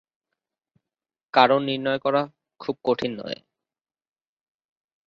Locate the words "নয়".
3.19-3.39